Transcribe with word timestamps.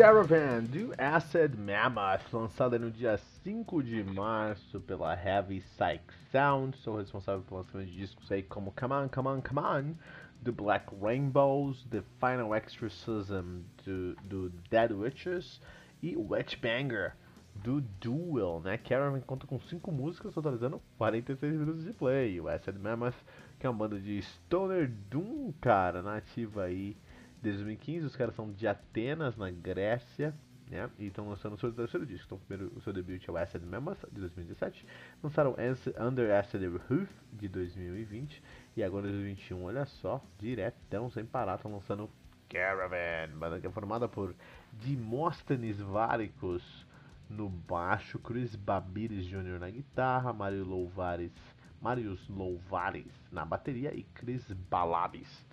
Caravan 0.00 0.64
do 0.64 0.94
Acid 0.96 1.58
Mammoth, 1.58 2.32
lançada 2.32 2.78
no 2.78 2.90
dia 2.90 3.18
5 3.44 3.82
de 3.82 4.02
março 4.02 4.80
pela 4.80 5.12
Heavy 5.12 5.60
Psych 5.60 6.02
Sound. 6.32 6.74
Sou 6.78 6.96
responsável 6.96 7.42
pelo 7.42 7.60
lançamento 7.60 7.90
de 7.90 7.98
discos 7.98 8.32
aí 8.32 8.42
como 8.42 8.72
Come 8.72 8.94
On, 8.94 9.10
Come 9.10 9.28
On, 9.28 9.42
Come 9.42 9.60
On, 9.60 9.94
do 10.40 10.54
Black 10.54 10.86
Rainbows, 11.02 11.84
The 11.90 12.02
Final 12.18 12.54
Exorcism 12.54 13.60
do, 13.84 14.14
do 14.24 14.48
Dead 14.70 14.90
Witches 14.90 15.60
e 16.02 16.16
Witch 16.16 16.58
Banger 16.62 17.12
do 17.56 17.82
Duel, 18.00 18.62
né? 18.64 18.78
Caravan 18.78 19.20
conta 19.20 19.46
com 19.46 19.60
5 19.60 19.92
músicas, 19.92 20.32
totalizando 20.32 20.80
46 20.96 21.56
minutos 21.56 21.84
de 21.84 21.92
play. 21.92 22.40
O 22.40 22.48
Acid 22.48 22.78
Mammoth, 22.78 23.16
que 23.58 23.66
é 23.66 23.68
uma 23.68 23.78
banda 23.86 24.00
de 24.00 24.22
Stoner 24.22 24.90
Doom, 25.10 25.52
cara, 25.60 26.00
nativa 26.00 26.62
aí 26.62 26.96
2015, 27.42 28.06
os 28.06 28.16
caras 28.16 28.34
são 28.34 28.52
de 28.52 28.66
Atenas, 28.66 29.36
na 29.36 29.50
Grécia, 29.50 30.34
né? 30.70 30.88
E 30.98 31.06
estão 31.06 31.28
lançando 31.28 31.54
o 31.54 31.58
seu 31.58 31.72
terceiro 31.72 32.06
disco. 32.06 32.26
Então, 32.26 32.38
primeiro, 32.46 32.72
o 32.76 32.80
seu 32.80 32.92
debut 32.92 33.26
é 33.26 33.32
o 33.32 33.36
Acid 33.36 33.64
Mammoth, 33.64 33.98
de 34.12 34.20
2017. 34.20 34.86
Lançaram 35.22 35.56
Under 35.98 36.38
Acid 36.38 36.62
Roof, 36.88 37.10
de 37.32 37.48
2020. 37.48 38.42
E 38.76 38.82
agora, 38.82 39.08
em 39.08 39.10
2021, 39.10 39.64
olha 39.64 39.84
só, 39.86 40.22
diretão, 40.38 41.10
sem 41.10 41.24
parar, 41.24 41.56
estão 41.56 41.72
lançando 41.72 42.08
Caravan, 42.48 43.38
banda 43.38 43.60
que 43.60 43.66
é 43.66 43.70
formada 43.70 44.08
por 44.08 44.34
Dimóstenes 44.72 45.80
Váricos 45.80 46.86
no 47.28 47.48
baixo, 47.48 48.18
Chris 48.18 48.56
Babiris 48.56 49.24
Jr. 49.24 49.60
na 49.60 49.70
guitarra, 49.70 50.32
Mario 50.32 50.64
Louvares, 50.64 51.32
Marius 51.80 52.28
Louvares 52.28 53.06
na 53.30 53.44
bateria 53.44 53.94
e 53.94 54.02
Chris 54.02 54.44
Balabis 54.68 55.48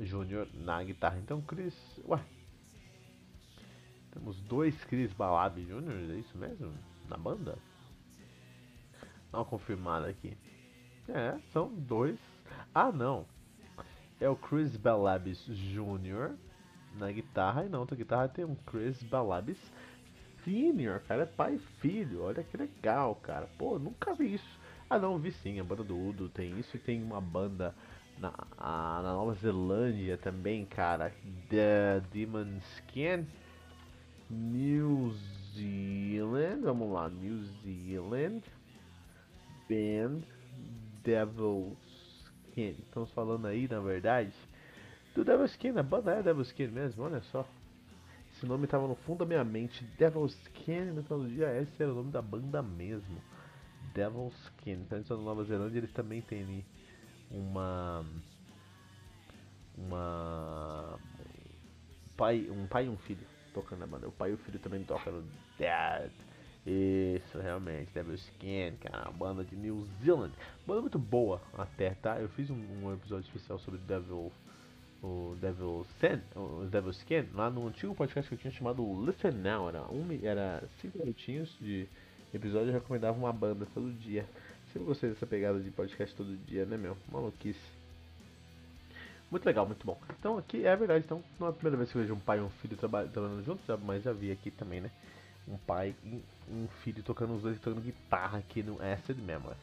Júnior 0.00 0.48
na 0.54 0.82
guitarra. 0.82 1.18
Então, 1.18 1.40
Chris. 1.42 1.74
Ué. 2.06 2.20
Temos 4.12 4.40
dois 4.42 4.74
Chris 4.84 5.12
Balab 5.12 5.62
Júnior, 5.64 6.10
é 6.10 6.18
isso 6.18 6.36
mesmo? 6.36 6.72
Na 7.08 7.16
banda? 7.16 7.58
Dá 9.30 9.38
uma 9.38 9.44
confirmada 9.44 10.08
aqui. 10.08 10.36
É, 11.08 11.38
são 11.52 11.72
dois. 11.72 12.18
Ah, 12.74 12.90
não. 12.90 13.26
É 14.20 14.28
o 14.28 14.34
Chris 14.34 14.76
Balabis 14.76 15.44
Jr. 15.46 16.34
na 16.96 17.12
guitarra 17.12 17.64
e 17.64 17.68
na 17.68 17.78
outra 17.78 17.96
guitarra 17.96 18.28
tem 18.28 18.44
um 18.44 18.56
Chris 18.56 19.02
Balabis 19.02 19.58
Senior, 20.44 21.00
cara, 21.00 21.22
é 21.22 21.26
pai 21.26 21.54
e 21.54 21.58
filho. 21.80 22.22
Olha 22.22 22.42
que 22.42 22.56
legal, 22.56 23.14
cara. 23.16 23.48
Pô, 23.58 23.78
nunca 23.78 24.14
vi 24.14 24.34
isso. 24.34 24.58
Ah, 24.88 24.98
não, 24.98 25.18
vi 25.18 25.30
sim. 25.30 25.60
A 25.60 25.64
banda 25.64 25.84
do 25.84 25.98
Udo 25.98 26.28
tem 26.28 26.58
isso 26.58 26.76
e 26.76 26.80
tem 26.80 27.02
uma 27.02 27.20
banda 27.20 27.74
na, 28.20 28.32
a, 28.56 29.00
na 29.02 29.12
Nova 29.12 29.34
Zelândia 29.34 30.16
também, 30.16 30.64
cara. 30.64 31.12
The 31.48 32.00
Demon 32.12 32.58
Skin. 32.76 33.26
New 34.30 35.14
Zealand, 35.54 36.62
vamos 36.62 36.92
lá, 36.92 37.08
New 37.08 37.42
Zealand. 37.62 38.42
Band 39.68 40.20
Devil 41.02 41.76
Skin. 42.24 42.76
Estamos 42.86 43.10
falando 43.12 43.46
aí, 43.46 43.68
na 43.68 43.80
verdade, 43.80 44.32
do 45.14 45.24
Devil 45.24 45.46
Skin. 45.46 45.78
A 45.78 45.82
banda 45.82 46.12
é 46.12 46.22
Devil 46.22 46.42
Skin 46.42 46.68
mesmo, 46.68 47.04
olha 47.04 47.20
só. 47.22 47.46
Esse 48.32 48.46
nome 48.46 48.64
estava 48.64 48.86
no 48.86 48.94
fundo 48.94 49.20
da 49.20 49.26
minha 49.26 49.44
mente. 49.44 49.84
Devil 49.98 50.26
Skin, 50.26 50.92
no 50.92 51.28
dia 51.28 51.60
esse 51.60 51.82
era 51.82 51.92
o 51.92 51.94
nome 51.94 52.10
da 52.10 52.22
banda 52.22 52.62
mesmo. 52.62 53.20
Devil 53.94 54.32
Skin. 54.44 54.86
Então, 54.90 55.16
na 55.16 55.24
Nova 55.24 55.44
Zelândia, 55.44 55.78
eles 55.78 55.92
também 55.92 56.20
têm 56.22 56.64
uma 57.30 58.04
uma 59.76 60.98
pai, 62.16 62.48
um 62.50 62.66
pai 62.66 62.86
e 62.86 62.88
um 62.88 62.96
filho 62.96 63.26
tocando 63.54 63.80
na 63.80 63.86
banda. 63.86 64.08
O 64.08 64.12
pai 64.12 64.30
e 64.30 64.34
o 64.34 64.38
filho 64.38 64.58
também 64.58 64.82
tocam 64.84 65.22
Dad. 65.58 66.10
Isso, 66.66 67.38
realmente, 67.38 67.92
Devil 67.94 68.14
Skin, 68.14 68.76
cara, 68.80 69.08
uma 69.08 69.12
banda 69.12 69.44
de 69.44 69.56
New 69.56 69.86
Zealand. 70.02 70.32
Banda 70.66 70.82
muito 70.82 70.98
boa 70.98 71.40
até, 71.56 71.90
tá? 71.94 72.20
Eu 72.20 72.28
fiz 72.30 72.50
um, 72.50 72.56
um 72.82 72.92
episódio 72.92 73.26
especial 73.26 73.58
sobre 73.58 73.80
Devil 73.80 74.30
o 75.02 75.36
Devil 75.40 75.86
Sin, 76.00 76.20
o 76.34 76.64
Devil 76.66 76.90
Skin, 76.90 77.28
lá 77.32 77.48
no 77.48 77.68
antigo 77.68 77.94
podcast 77.94 78.28
que 78.28 78.34
eu 78.34 78.38
tinha 78.38 78.52
chamado 78.52 78.82
Listen 79.04 79.30
Now, 79.30 79.68
era, 79.68 79.82
um, 79.82 80.06
era 80.22 80.64
cinco 80.80 80.98
minutinhos 80.98 81.56
de 81.60 81.88
episódio, 82.34 82.70
eu 82.70 82.74
recomendava 82.74 83.16
uma 83.16 83.32
banda 83.32 83.66
todo 83.72 83.92
dia. 83.92 84.26
Sempre 84.72 84.86
gostei 84.86 85.10
dessa 85.10 85.26
pegada 85.26 85.60
de 85.60 85.70
podcast 85.70 86.14
todo 86.14 86.36
dia, 86.46 86.66
né, 86.66 86.76
meu? 86.76 86.96
Maluquice. 87.10 87.58
Muito 89.30 89.44
legal, 89.44 89.66
muito 89.66 89.86
bom. 89.86 89.98
Então 90.18 90.38
aqui 90.38 90.64
é 90.64 90.74
verdade, 90.74 91.04
então 91.04 91.22
não 91.38 91.48
é 91.48 91.50
a 91.50 91.52
primeira 91.52 91.76
vez 91.76 91.90
que 91.90 91.98
eu 91.98 92.02
vejo 92.02 92.14
um 92.14 92.20
pai 92.20 92.38
e 92.38 92.40
um 92.40 92.48
filho 92.48 92.76
trabalhando 92.76 93.44
juntos, 93.44 93.64
mas 93.84 94.02
já 94.02 94.12
vi 94.12 94.30
aqui 94.30 94.50
também, 94.50 94.80
né? 94.80 94.90
Um 95.46 95.58
pai 95.58 95.94
e 96.04 96.22
um 96.50 96.66
filho 96.82 97.02
tocando 97.02 97.34
os 97.34 97.42
dois 97.42 97.58
tocando 97.58 97.82
guitarra 97.82 98.38
aqui 98.38 98.62
no 98.62 98.78
Acid 98.82 99.18
Mammoth. 99.18 99.56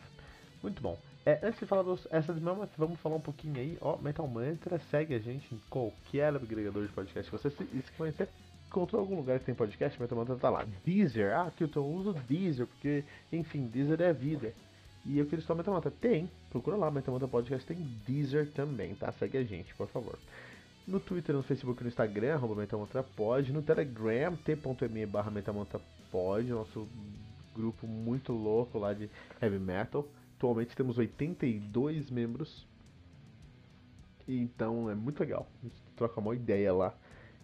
Muito 0.62 0.82
bom. 0.82 1.00
É, 1.26 1.40
antes 1.42 1.60
de 1.60 1.66
falar 1.66 1.82
dos 1.82 2.08
Acid 2.12 2.40
Mammoth, 2.40 2.70
vamos 2.78 3.00
falar 3.00 3.16
um 3.16 3.22
pouquinho 3.22 3.58
aí, 3.58 3.78
ó, 3.82 3.98
Metal 3.98 4.28
Mantra, 4.28 4.80
segue 4.92 5.16
a 5.16 5.20
gente 5.20 5.54
em 5.54 5.60
qualquer 5.70 6.36
agregador 6.36 6.86
de 6.86 6.92
podcast 6.92 7.32
que 7.32 7.38
você 7.38 7.50
se, 7.50 7.64
se 7.64 7.92
conhecer. 7.98 8.30
Encontrou 8.68 9.02
algum 9.02 9.16
lugar 9.16 9.40
que 9.40 9.46
tem 9.46 9.56
podcast, 9.56 10.00
Metal 10.00 10.18
Mantra 10.18 10.36
tá 10.36 10.50
lá. 10.50 10.66
Deezer, 10.86 11.36
ah, 11.36 11.52
que 11.56 11.64
eu 11.64 11.86
uso 11.86 12.14
Deezer, 12.28 12.68
porque, 12.68 13.04
enfim, 13.32 13.66
Deezer 13.66 14.02
é 14.02 14.14
vida. 14.14 14.54
E 15.06 15.20
eu 15.20 15.26
queria 15.26 15.46
só 15.46 15.54
Metamanta. 15.54 15.92
Tem, 15.92 16.30
procura 16.50 16.76
lá, 16.76 16.90
Metamanta 16.90 17.28
Podcast, 17.28 17.66
tem 17.66 17.78
Deezer 18.08 18.52
também, 18.52 18.96
tá? 18.96 19.12
Segue 19.12 19.38
a 19.38 19.44
gente, 19.44 19.74
por 19.76 19.88
favor. 19.88 20.18
No 20.88 21.00
Twitter, 21.00 21.36
no 21.36 21.44
Facebook 21.44 21.82
no 21.82 21.90
Instagram, 21.90 22.34
arroba 22.36 22.56
MetamantraPod. 22.56 23.52
No 23.52 23.62
Telegram, 23.62 24.36
t.me 24.36 25.06
barra 25.06 25.32
MetamantraPod, 25.32 26.50
nosso 26.50 26.88
grupo 27.56 27.88
muito 27.88 28.34
louco 28.34 28.78
lá 28.78 28.94
de 28.94 29.10
Heavy 29.42 29.60
Metal. 29.60 30.08
Atualmente 30.38 30.76
temos 30.76 30.98
82 30.98 32.10
membros. 32.12 32.68
Então 34.28 34.90
é 34.90 34.96
muito 34.96 35.20
legal. 35.20 35.48
A 35.62 35.68
gente 35.68 35.76
troca 35.96 36.20
uma 36.20 36.36
ideia 36.36 36.74
lá. 36.74 36.94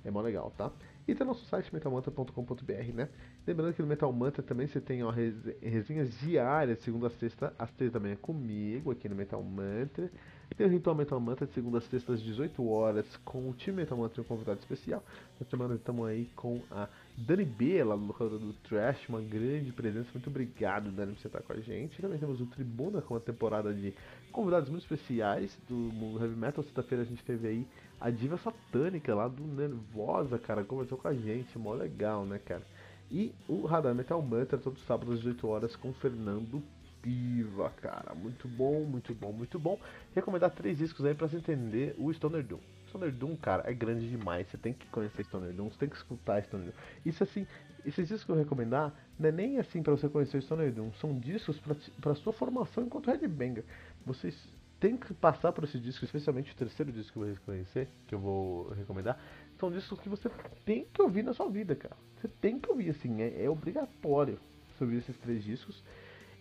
É 0.04 0.12
mó 0.12 0.22
legal, 0.22 0.52
tá? 0.58 0.72
E 1.08 1.16
tem 1.16 1.26
nosso 1.26 1.46
site 1.46 1.74
metalmantra.com.br, 1.74 2.94
né? 2.94 3.10
Lembrando 3.46 3.74
que 3.74 3.82
no 3.82 3.88
Metal 3.88 4.12
Mantra 4.14 4.44
também 4.44 4.68
você 4.68 4.80
tem 4.80 5.04
ó, 5.04 5.10
resenhas 5.10 6.12
diárias, 6.20 6.80
segunda 6.80 7.08
a 7.08 7.10
sexta, 7.10 7.54
às 7.58 7.72
três 7.72 7.92
da 7.92 8.00
manhã 8.00 8.16
comigo, 8.16 8.92
aqui 8.92 9.10
no 9.10 9.16
Metal 9.16 9.42
Mantra. 9.42 10.12
Tem 10.56 10.68
o 10.68 10.70
Ritual 10.70 10.96
Metal 10.96 11.20
Mantra 11.20 11.48
de 11.48 11.54
segunda 11.54 11.78
a 11.78 11.82
sexta 11.82 12.14
às 12.14 12.22
18 12.22 12.68
horas 12.68 13.06
com 13.24 13.50
o 13.50 13.54
time 13.54 13.78
Metal 13.78 13.98
Mantra 13.98 14.20
e 14.20 14.22
um 14.22 14.28
convidado 14.28 14.60
especial. 14.60 15.04
Essa 15.40 15.50
semana 15.50 15.76
estamos 15.76 16.06
aí 16.08 16.30
com 16.36 16.62
a 16.70 16.88
Dani 17.18 17.46
B, 17.46 17.84
lá 17.84 17.96
do 17.96 18.06
locador 18.06 18.38
do 18.38 18.54
Trash, 18.54 19.08
uma 19.08 19.22
grande 19.22 19.72
presença. 19.72 20.10
Muito 20.14 20.30
obrigado, 20.30 20.92
Dani, 20.92 21.14
por 21.14 21.22
você 21.22 21.28
estar 21.28 21.42
com 21.42 21.54
a 21.54 21.60
gente. 21.60 22.02
Também 22.02 22.20
temos 22.20 22.42
o 22.42 22.46
Tribuna 22.46 23.02
com 23.02 23.14
uma 23.14 23.20
temporada 23.20 23.74
de 23.74 23.94
convidados 24.32 24.70
muito 24.70 24.84
especiais 24.84 25.58
do 25.68 25.74
mundo 25.74 26.22
heavy 26.22 26.36
metal. 26.36 26.64
Sexta-feira 26.64 27.04
a 27.04 27.08
gente 27.08 27.24
teve 27.24 27.48
aí 27.48 27.68
a 28.02 28.10
diva 28.10 28.36
satânica 28.36 29.14
lá 29.14 29.28
do 29.28 29.44
Nervosa, 29.44 30.40
cara, 30.40 30.64
conversou 30.64 30.98
com 30.98 31.08
a 31.08 31.14
gente, 31.14 31.58
mó 31.60 31.74
legal, 31.74 32.26
né, 32.26 32.40
cara? 32.40 32.64
E 33.12 33.32
o 33.48 33.66
Radar 33.68 33.94
Metal 33.94 34.20
Mantra 34.20 34.58
todo 34.58 34.80
sábado 34.80 35.12
às 35.12 35.20
18 35.20 35.48
horas 35.48 35.76
com 35.76 35.94
Fernando 35.94 36.64
Piva, 37.00 37.70
cara. 37.82 38.16
Muito 38.16 38.48
bom, 38.48 38.82
muito 38.86 39.14
bom, 39.14 39.32
muito 39.32 39.60
bom. 39.60 39.80
Recomendar 40.16 40.50
três 40.50 40.80
discos 40.80 41.06
aí 41.06 41.14
pra 41.14 41.28
você 41.28 41.38
entender 41.38 41.96
o 42.00 42.12
Stoner 42.12 42.44
Doom. 42.44 42.60
Stoner 42.88 43.12
Doom, 43.12 43.36
cara, 43.36 43.70
é 43.70 43.74
grande 43.74 44.10
demais. 44.10 44.48
Você 44.48 44.58
tem 44.58 44.74
que 44.74 44.88
conhecer 44.88 45.24
Stoner 45.26 45.54
Doom, 45.54 45.70
você 45.70 45.78
tem 45.78 45.90
que 45.90 45.96
escutar 45.96 46.42
Stoner 46.44 46.68
Doom. 46.68 46.76
Isso 47.06 47.22
assim, 47.22 47.46
esses 47.86 48.08
discos 48.08 48.24
que 48.24 48.32
eu 48.32 48.36
recomendar 48.36 48.92
não 49.20 49.30
é 49.30 49.32
nem 49.32 49.60
assim 49.60 49.84
para 49.84 49.92
você 49.92 50.10
conhecer 50.10 50.42
Stoner 50.42 50.72
Doom, 50.72 50.92
são 50.94 51.20
discos 51.20 51.60
para 52.02 52.16
sua 52.16 52.34
formação 52.34 52.84
enquanto 52.84 53.12
headbanger. 53.12 53.64
Vocês 54.06 54.36
têm 54.82 54.98
que 54.98 55.14
passar 55.14 55.54
por 55.54 55.64
esse 55.64 55.80
disco, 55.80 56.04
especialmente 56.04 56.52
o 56.52 56.56
terceiro 56.56 56.92
disco 56.92 57.14
que 57.14 57.20
eu 57.20 57.26
vou 57.46 57.88
que 58.08 58.16
eu 58.16 58.20
vou 58.20 58.70
recomendar 58.72 59.18
são 59.58 59.72
discos 59.72 60.00
que 60.00 60.10
você 60.10 60.30
tem 60.66 60.86
que 60.92 61.02
ouvir 61.02 61.24
na 61.24 61.34
sua 61.34 61.48
vida, 61.50 61.76
cara. 61.76 61.96
Você 62.20 62.28
tem 62.28 62.60
que 62.60 62.70
ouvir, 62.70 62.90
assim, 62.90 63.22
é, 63.22 63.46
é 63.46 63.50
obrigatório 63.50 64.40
ouvir 64.84 64.98
esses 64.98 65.18
três 65.18 65.44
discos. 65.44 65.82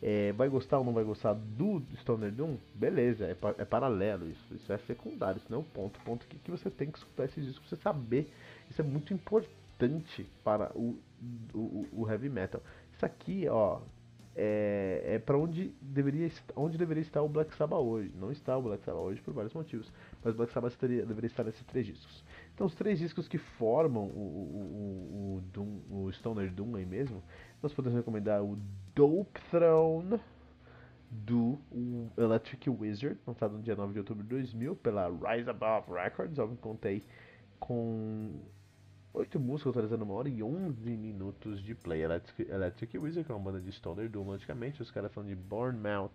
É, 0.03 0.33
vai 0.33 0.49
gostar 0.49 0.79
ou 0.79 0.85
não 0.85 0.95
vai 0.95 1.05
gostar 1.05 1.35
do 1.35 1.83
Stoner 2.01 2.33
Doom? 2.33 2.57
Beleza, 2.75 3.27
é, 3.27 3.37
é 3.59 3.65
paralelo 3.65 4.29
isso. 4.31 4.55
Isso 4.55 4.73
é 4.73 4.79
secundário, 4.79 5.39
isso 5.39 5.51
não 5.51 5.59
é 5.59 5.61
o 5.61 5.65
ponto. 5.65 5.99
O 5.99 6.03
ponto 6.03 6.25
é 6.25 6.37
que 6.43 6.51
você 6.51 6.71
tem 6.71 6.91
que 6.91 6.99
escutar 6.99 7.27
esse 7.27 7.41
disco 7.41 7.61
pra 7.61 7.69
você 7.69 7.77
saber. 7.77 8.33
Isso 8.71 8.81
é 8.81 8.85
muito 8.85 9.13
importante 9.13 10.27
para 10.43 10.73
o, 10.75 10.99
o, 11.53 11.87
o 11.93 12.11
heavy 12.11 12.31
metal. 12.31 12.63
Isso 12.95 13.05
aqui, 13.05 13.47
ó, 13.49 13.81
é, 14.43 15.03
é 15.17 15.19
para 15.19 15.37
onde 15.37 15.71
deveria, 15.83 16.31
onde 16.57 16.79
deveria 16.79 17.03
estar 17.03 17.21
o 17.21 17.29
Black 17.29 17.55
Sabbath 17.55 17.81
hoje. 17.81 18.11
Não 18.19 18.33
está 18.33 18.57
o 18.57 18.63
Black 18.63 18.83
Sabbath 18.83 19.03
hoje 19.03 19.21
por 19.21 19.35
vários 19.35 19.53
motivos, 19.53 19.93
mas 20.25 20.33
o 20.33 20.37
Black 20.39 20.51
Sabbath 20.51 20.73
estaria, 20.73 21.05
deveria 21.05 21.27
estar 21.27 21.45
nesses 21.45 21.63
três 21.65 21.87
discos. 21.87 22.25
Então, 22.55 22.67
os 22.67 22.75
três 22.75 22.99
discos 22.99 23.29
que 23.29 23.37
formam 23.37 24.05
o, 24.05 24.09
o, 24.09 25.37
o, 25.37 25.41
Doom, 25.53 25.81
o 25.91 26.13
Stoner 26.13 26.51
Doom 26.51 26.77
aí 26.77 26.87
mesmo, 26.87 27.23
nós 27.63 27.75
podemos 27.75 27.99
recomendar 27.99 28.43
o 28.43 28.59
Dope 28.95 29.39
Throne 29.51 30.19
do 31.11 31.59
Electric 32.17 32.71
Wizard, 32.71 33.19
lançado 33.27 33.53
no 33.59 33.63
dia 33.63 33.77
9 33.77 33.93
de 33.93 33.99
outubro 33.99 34.23
de 34.23 34.31
2000 34.31 34.75
pela 34.77 35.09
Rise 35.09 35.51
Above 35.51 35.93
Records. 35.93 36.39
Eu 36.39 36.49
contei 36.63 37.03
com 37.59 38.41
8 39.12 39.41
músicas, 39.41 39.73
totalizando 39.73 40.05
uma 40.05 40.15
hora 40.15 40.29
e 40.29 40.43
11 40.43 40.97
minutos 40.97 41.61
de 41.62 41.75
play. 41.75 42.03
Electric, 42.03 42.51
Electric 42.51 42.99
Wizard, 42.99 43.25
que 43.25 43.33
é 43.33 43.35
uma 43.35 43.45
banda 43.45 43.61
de 43.61 43.73
Stoner 43.73 44.09
Doom, 44.09 44.25
logicamente. 44.25 44.81
Os 44.81 44.91
caras 44.91 45.12
são 45.12 45.25
de 45.25 45.35
Bournemouth, 45.35 46.12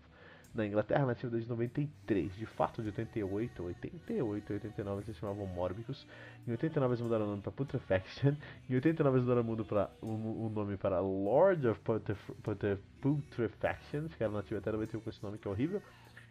na 0.53 0.65
Inglaterra, 0.65 1.05
nativa 1.05 1.29
desde 1.29 1.49
93. 1.49 2.33
De 2.35 2.45
fato, 2.45 2.81
de 2.81 2.87
88, 2.87 3.63
88, 3.63 4.53
89 4.53 4.97
eles 4.97 5.05
se 5.07 5.19
chamavam 5.19 5.45
Morbicus. 5.45 6.07
Em 6.47 6.51
89 6.51 6.93
eles 6.93 7.01
mudaram 7.01 7.25
o 7.25 7.29
nome 7.29 7.41
para 7.41 7.51
Putrefaction. 7.51 8.33
Em 8.69 8.75
89 8.75 9.17
eles 9.17 9.27
mudaram 9.27 9.51
o, 9.51 9.65
pra, 9.65 9.91
o, 10.01 10.45
o 10.45 10.49
nome 10.49 10.77
para 10.77 11.01
Lord 11.01 11.67
of 11.67 11.81
Putrefaction, 13.01 14.07
que 14.07 14.23
era 14.23 14.31
nativa 14.31 14.59
até 14.59 14.71
91 14.71 15.01
com 15.01 15.09
esse 15.09 15.21
nome 15.21 15.37
que 15.37 15.47
é 15.47 15.51
horrível. 15.51 15.81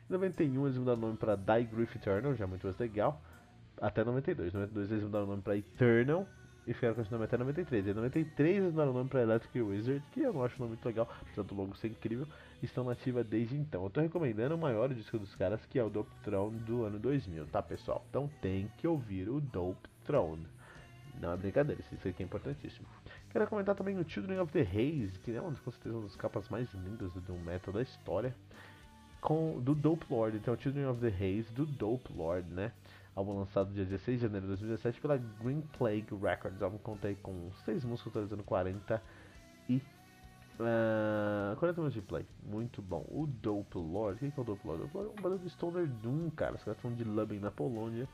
Em 0.08 0.12
91 0.14 0.64
eles 0.64 0.78
mudaram 0.78 0.98
o 0.98 1.02
nome 1.02 1.18
para 1.18 1.36
Die 1.36 1.64
Griff 1.64 1.98
Eternal, 1.98 2.34
já 2.34 2.46
muito 2.46 2.66
mais 2.66 2.78
legal. 2.78 3.20
Até 3.78 4.02
92. 4.02 4.54
Em 4.54 4.56
92 4.56 4.90
eles 4.90 5.04
mudaram 5.04 5.26
o 5.26 5.28
nome 5.28 5.42
para 5.42 5.58
Eternal 5.58 6.26
e 6.66 6.72
ficaram 6.72 6.96
nome 7.10 7.24
até 7.24 7.36
93. 7.36 7.86
Em 7.86 7.94
93 7.94 8.56
eles 8.56 8.70
mudaram 8.72 8.90
o 8.90 8.94
nome 8.94 9.08
para 9.08 9.22
Electric 9.22 9.60
Wizard, 9.60 10.02
que 10.12 10.20
eu 10.20 10.32
não 10.32 10.42
acho 10.42 10.56
um 10.56 10.60
nome 10.60 10.70
muito 10.70 10.86
legal, 10.86 11.08
apesar 11.20 11.42
do 11.42 11.54
logo 11.54 11.76
ser 11.76 11.88
incrível, 11.88 12.26
estão 12.62 12.84
nativa 12.84 13.22
desde 13.22 13.56
então. 13.56 13.84
Eu 13.84 13.90
tô 13.90 14.00
recomendando 14.00 14.54
o 14.54 14.58
maior 14.58 14.92
disco 14.92 15.18
dos 15.18 15.34
caras, 15.34 15.64
que 15.66 15.78
é 15.78 15.84
o 15.84 15.90
Dope 15.90 16.10
Throne 16.22 16.58
do 16.60 16.84
ano 16.84 16.98
2000, 16.98 17.46
tá 17.46 17.62
pessoal? 17.62 18.04
Então 18.08 18.30
tem 18.40 18.70
que 18.78 18.86
ouvir 18.86 19.28
o 19.28 19.40
Dope 19.40 19.88
Throne. 20.04 20.46
Não 21.20 21.32
é 21.32 21.36
brincadeira, 21.36 21.80
isso 21.80 22.08
aqui 22.08 22.22
é 22.22 22.26
importantíssimo. 22.26 22.86
Quero 23.30 23.46
comentar 23.46 23.74
também 23.74 23.98
o 23.98 24.08
Children 24.08 24.40
of 24.40 24.52
the 24.52 24.62
Haze, 24.62 25.18
que 25.20 25.34
é 25.34 25.40
uma, 25.40 25.52
com 25.52 25.70
certeza 25.70 25.94
uma 25.94 26.04
das 26.04 26.16
capas 26.16 26.48
mais 26.48 26.72
lindas 26.72 27.12
do 27.12 27.20
Doom 27.20 27.38
Metal 27.38 27.72
da 27.72 27.82
história, 27.82 28.34
com, 29.20 29.60
do 29.60 29.74
Dope 29.74 30.06
Lord. 30.10 30.36
Então, 30.36 30.56
Children 30.56 30.86
of 30.86 31.00
the 31.00 31.08
Haze 31.08 31.52
do 31.52 31.66
Dope 31.66 32.12
Lord, 32.12 32.48
né? 32.52 32.72
Álbum 33.14 33.38
lançado 33.38 33.72
dia 33.72 33.84
16 33.84 34.18
de 34.18 34.26
janeiro 34.26 34.46
de 34.46 34.52
2017 34.52 35.00
pela 35.00 35.16
Green 35.16 35.60
Plague 35.78 36.06
Records. 36.20 36.60
O 36.60 36.64
álbum 36.64 36.78
contei 36.78 37.14
com 37.16 37.50
6 37.64 37.84
músicas, 37.84 38.12
totalizando 38.12 38.42
40 38.42 39.02
e. 39.68 39.82
Uh, 40.54 41.56
40 41.56 41.80
minutos 41.80 41.94
de 41.94 42.00
play, 42.00 42.24
muito 42.44 42.80
bom. 42.80 43.04
O 43.08 43.26
Dope 43.26 43.76
Lord, 43.76 44.20
quem 44.20 44.30
que 44.30 44.38
é 44.38 44.42
o 44.42 44.46
Dope 44.46 44.64
Lord? 44.64 44.82
O 44.82 44.86
Dope 44.86 44.96
Lord 44.96 45.10
é 45.10 45.18
um 45.18 45.22
banda 45.22 45.38
do 45.38 45.50
Stoner 45.50 45.86
Doom, 45.86 46.30
cara. 46.30 46.54
Os 46.54 46.62
caras 46.62 46.78
estão 46.78 46.94
de 46.94 47.02
Lubin 47.02 47.40
na 47.40 47.50
Polônia, 47.50 48.08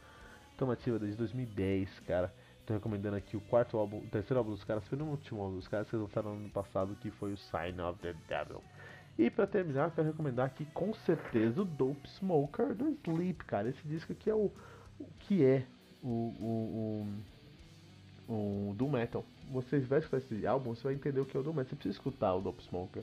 estão 0.50 0.70
ativa 0.70 0.98
desde 0.98 1.18
2010, 1.18 2.00
cara. 2.00 2.32
Tô 2.64 2.72
recomendando 2.72 3.16
aqui 3.16 3.36
o 3.36 3.40
quarto 3.40 3.76
álbum, 3.76 3.98
o 3.98 4.06
terceiro 4.06 4.38
álbum 4.38 4.52
dos 4.52 4.64
caras, 4.64 4.86
foi 4.88 4.96
no 4.96 5.06
último 5.06 5.42
álbum 5.42 5.56
dos 5.56 5.68
caras 5.68 5.90
que 5.90 5.96
lançaram 5.96 6.34
no 6.34 6.40
ano 6.40 6.50
passado, 6.50 6.96
que 7.00 7.10
foi 7.10 7.32
o 7.32 7.36
Sign 7.36 7.80
of 7.82 7.98
the 7.98 8.14
Devil. 8.28 8.62
E 9.18 9.28
para 9.28 9.46
terminar, 9.46 9.90
quero 9.90 10.06
recomendar 10.06 10.46
aqui 10.46 10.64
com 10.66 10.94
certeza 10.94 11.60
o 11.60 11.64
Dope 11.64 12.08
Smoker 12.08 12.74
do 12.74 12.96
Sleep, 13.06 13.44
cara. 13.44 13.68
Esse 13.68 13.86
disco 13.86 14.12
aqui 14.12 14.30
é 14.30 14.34
o 14.34 14.50
o 15.00 15.06
que 15.20 15.44
é 15.44 15.66
o, 16.02 16.08
o, 16.08 17.06
o, 18.28 18.76
o 18.78 18.88
Metal. 18.88 19.24
Você 19.50 19.80
vai 19.80 19.98
escutar 19.98 20.18
esse 20.18 20.46
álbum, 20.46 20.74
você 20.74 20.84
vai 20.84 20.94
entender 20.94 21.20
o 21.20 21.24
que 21.24 21.36
é 21.36 21.40
o 21.40 21.42
Doom 21.42 21.54
Metal. 21.54 21.70
Você 21.70 21.76
precisa 21.76 21.96
escutar 21.96 22.34
o 22.34 22.40
Dope 22.40 22.62
Smoker 22.62 23.02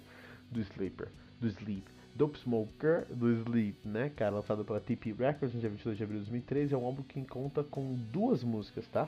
do 0.51 0.61
Sleeper, 0.61 1.09
do 1.39 1.47
Sleep. 1.47 1.83
Dope 2.15 2.39
Smoker 2.39 3.05
do 3.13 3.31
Sleep, 3.31 3.77
né, 3.87 4.09
cara, 4.09 4.37
lançado 4.37 4.65
pela 4.65 4.79
TP 4.79 5.13
Records 5.13 5.53
no 5.53 5.59
dia 5.59 5.69
22 5.69 5.97
de 5.97 6.03
abril 6.03 6.19
de 6.19 6.25
2013, 6.25 6.73
é 6.73 6.77
um 6.77 6.85
álbum 6.85 7.03
que 7.03 7.23
conta 7.25 7.63
com 7.63 7.93
duas 8.11 8.43
músicas, 8.43 8.87
tá? 8.87 9.07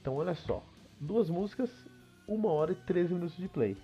Então 0.00 0.16
olha 0.16 0.34
só, 0.34 0.64
duas 1.00 1.30
músicas, 1.30 1.70
uma 2.26 2.48
hora 2.48 2.72
e 2.72 2.74
13 2.74 3.14
minutos 3.14 3.36
de 3.36 3.46
play. 3.46 3.76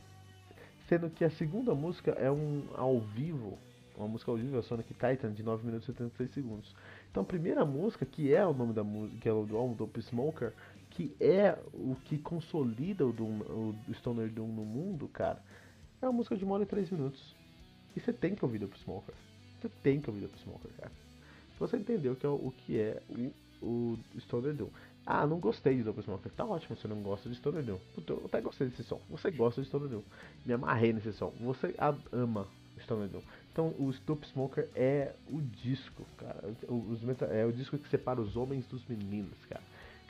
Sendo 0.88 1.08
que 1.10 1.24
a 1.24 1.30
segunda 1.30 1.74
música 1.76 2.10
é 2.12 2.30
um 2.30 2.64
ao 2.74 2.98
vivo, 3.00 3.56
uma 3.96 4.08
música 4.08 4.32
ao 4.32 4.36
vivo, 4.36 4.58
a 4.58 4.62
Sonic 4.62 4.92
Titan, 4.94 5.32
de 5.32 5.44
9 5.44 5.64
minutos 5.64 5.88
e 5.88 5.92
76 5.92 6.30
segundos. 6.32 6.74
Então 7.14 7.22
a 7.22 7.26
primeira 7.26 7.64
música, 7.64 8.04
que 8.04 8.34
é 8.34 8.44
o 8.44 8.52
nome 8.52 8.72
da 8.72 8.82
música, 8.82 9.20
que 9.20 9.28
é 9.28 9.32
o 9.32 9.44
do 9.44 9.56
álbum 9.56 9.72
Dope 9.74 10.02
Smoker, 10.02 10.52
que 10.90 11.14
é 11.20 11.56
o 11.72 11.94
que 12.06 12.18
consolida 12.18 13.06
o, 13.06 13.12
Doom, 13.12 13.38
o 13.88 13.94
Stoner 13.94 14.28
Doom 14.28 14.48
no 14.48 14.64
mundo, 14.64 15.06
cara, 15.06 15.40
é 16.02 16.06
uma 16.06 16.12
música 16.12 16.36
de 16.36 16.44
uma 16.44 16.54
hora 16.56 16.64
e 16.64 16.66
três 16.66 16.90
minutos. 16.90 17.36
E 17.94 18.00
você 18.00 18.12
tem 18.12 18.34
que 18.34 18.44
ouvir 18.44 18.58
Dope 18.58 18.76
Smoker. 18.80 19.14
Você 19.60 19.68
tem 19.80 20.00
que 20.00 20.10
ouvir 20.10 20.22
Dope 20.22 20.40
Smoker, 20.40 20.68
cara. 20.76 20.90
Você 21.60 21.76
entendeu 21.76 22.16
que 22.16 22.26
é 22.26 22.28
o, 22.28 22.34
o 22.34 22.52
que 22.66 22.80
é 22.80 23.00
o, 23.08 23.30
o 23.62 24.20
Stoner 24.22 24.52
Doom. 24.52 24.70
Ah, 25.06 25.24
não 25.24 25.38
gostei 25.38 25.76
de 25.76 25.84
Dope 25.84 26.02
Smoker. 26.02 26.32
Tá 26.32 26.44
ótimo, 26.44 26.76
você 26.76 26.88
não 26.88 27.00
gosta 27.00 27.28
de 27.28 27.36
Stoner 27.36 27.62
Doom. 27.62 27.78
Puta, 27.94 28.12
eu 28.12 28.22
até 28.24 28.40
gostei 28.40 28.66
desse 28.66 28.82
som. 28.82 29.00
Você 29.08 29.30
gosta 29.30 29.62
de 29.62 29.68
Stoner 29.68 29.88
Doom. 29.88 30.02
Me 30.44 30.52
amarrei 30.52 30.92
nesse 30.92 31.12
som. 31.12 31.32
Você 31.42 31.76
ama 32.10 32.48
Stoner 32.80 33.06
Doom. 33.08 33.22
Então, 33.54 33.72
o 33.78 33.88
Stop 33.90 34.26
Smoker 34.26 34.68
é 34.74 35.12
o 35.30 35.40
disco, 35.40 36.04
cara. 36.18 36.42
Os 36.66 36.98
é 37.30 37.46
o 37.46 37.52
disco 37.52 37.78
que 37.78 37.88
separa 37.88 38.20
os 38.20 38.36
homens 38.36 38.66
dos 38.66 38.84
meninos, 38.88 39.38
cara. 39.48 39.62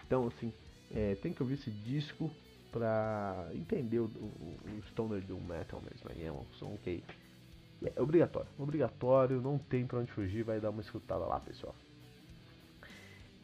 Então, 0.07 0.27
assim, 0.29 0.51
é, 0.91 1.15
tem 1.17 1.31
que 1.31 1.43
ouvir 1.43 1.57
esse 1.57 1.71
disco 1.71 2.31
pra 2.73 3.51
entender 3.53 3.99
o, 3.99 4.05
o, 4.07 4.57
o 4.79 4.83
Stoner 4.89 5.21
Doom 5.21 5.41
Metal 5.41 5.79
mesmo. 5.83 6.11
Aí 6.11 6.25
é 6.25 6.33
um 6.33 6.43
som 6.59 6.75
que 6.83 7.05
é 7.85 8.01
obrigatório. 8.01 8.49
Obrigatório, 8.59 9.43
não 9.43 9.59
tem 9.59 9.87
pra 9.87 9.99
onde 9.99 10.11
fugir, 10.11 10.43
vai 10.43 10.59
dar 10.59 10.71
uma 10.71 10.81
escutada 10.81 11.27
lá, 11.27 11.39
pessoal. 11.39 11.75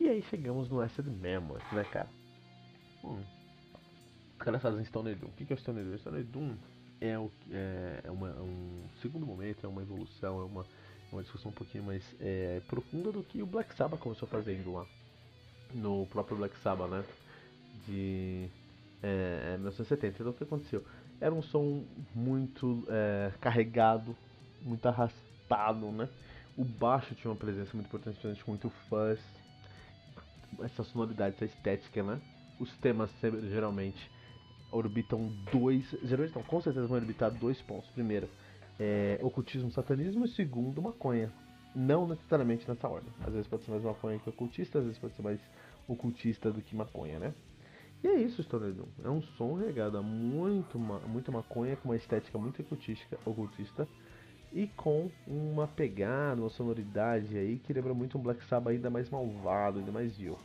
E 0.01 0.09
aí 0.09 0.23
chegamos 0.31 0.71
no 0.71 0.81
Acid 0.81 1.09
Memories, 1.09 1.73
né, 1.73 1.85
cara? 1.85 2.09
Hum. 3.05 3.23
Os 4.33 4.39
caras 4.39 4.63
fazem 4.63 4.83
Stoner 4.87 5.15
Doom. 5.15 5.29
O 5.29 5.33
que 5.33 5.53
é 5.53 5.55
o 5.55 5.59
Stoner 5.59 5.85
Doom? 5.85 5.99
Stoner 5.99 6.25
Doom 6.25 6.57
é, 7.01 7.19
o, 7.19 7.31
é, 7.51 8.01
é, 8.05 8.11
uma, 8.11 8.29
é 8.29 8.41
um 8.41 8.83
segundo 9.01 9.25
momento, 9.27 9.65
é 9.65 9.69
uma 9.69 9.83
evolução, 9.83 10.41
é 10.41 10.45
uma, 10.45 10.67
uma 11.11 11.23
discussão 11.23 11.51
um 11.51 11.55
pouquinho 11.55 11.85
mais 11.85 12.05
é, 12.21 12.61
profunda 12.69 13.11
do 13.11 13.23
que 13.23 13.43
o 13.43 13.47
Black 13.47 13.75
Sabbath 13.75 14.01
começou 14.01 14.29
fazendo 14.29 14.73
lá 14.73 14.87
no 15.75 16.07
próprio 16.07 16.37
Black 16.37 16.57
Sabbath, 16.59 16.91
né? 16.91 17.05
De 17.87 18.49
é, 19.03 19.57
1970. 19.57 20.17
Então 20.21 20.31
o 20.31 20.35
que 20.35 20.45
aconteceu? 20.45 20.85
Era 21.21 21.35
um 21.35 21.43
som 21.43 21.85
muito 22.15 22.85
é, 22.89 23.33
carregado, 23.41 24.17
muito 24.63 24.87
arrastado, 24.87 25.91
né? 25.93 26.09
O 26.57 26.65
baixo 26.65 27.15
tinha 27.15 27.31
uma 27.31 27.37
presença 27.37 27.71
muito 27.75 27.87
importante, 27.87 28.19
principalmente 28.19 28.49
muito 28.49 28.71
fuzz, 28.89 29.21
essa 30.63 30.83
sonoridade, 30.83 31.37
essa 31.37 31.45
estética, 31.47 32.03
né? 32.03 32.21
Os 32.59 32.71
temas 32.79 33.11
geralmente 33.49 34.11
orbitam 34.73 35.31
dois. 35.53 35.85
Geralmente 36.03 36.35
não, 36.35 36.43
com 36.43 36.61
certeza 36.61 36.87
vão 36.87 36.99
orbitar 36.99 37.31
dois 37.31 37.61
pontos. 37.63 37.89
Primeiro, 37.91 38.29
é, 38.79 39.19
ocultismo 39.23 39.71
satanismo 39.71 40.25
e 40.25 40.29
segundo, 40.29 40.81
maconha. 40.81 41.33
Não 41.75 42.09
necessariamente 42.09 42.69
nessa 42.69 42.89
ordem. 42.89 43.13
Às 43.21 43.33
vezes 43.33 43.47
pode 43.47 43.65
ser 43.65 43.71
mais 43.71 43.85
maconha 43.85 44.19
que 44.19 44.29
ocultista, 44.29 44.79
às 44.79 44.85
vezes 44.85 44.99
pode 44.99 45.15
ser 45.15 45.23
mais 45.23 45.41
ocultista 45.87 46.51
do 46.51 46.61
que 46.61 46.75
maconha, 46.75 47.19
né? 47.19 47.35
E 48.03 48.09
é 48.09 48.15
isso, 48.15 48.43
Stoner 48.43 48.73
Doom. 48.73 48.89
É 49.05 49.11
um 49.11 49.21
som 49.21 49.55
regado 49.55 49.99
a 49.99 50.03
muito, 50.03 50.79
muito 50.79 51.31
maconha, 51.31 51.77
com 51.77 51.91
uma 51.91 51.97
estética 51.97 52.39
muito 52.39 52.63
ocultística, 52.63 53.19
ocultista 53.27 53.87
e 54.53 54.67
com 54.69 55.11
uma 55.27 55.69
pegada, 55.69 56.41
uma 56.41 56.51
sonoridade 56.51 57.37
aí 57.37 57.59
que 57.59 57.73
lembra 57.73 57.95
muito 57.95 58.19
um 58.19 58.23
Black 58.23 58.45
Sabbath 58.47 58.75
ainda 58.75 58.91
mais 58.91 59.11
malvado, 59.11 59.79
ainda 59.79 59.93
mais 59.93 60.17
vil. 60.17 60.39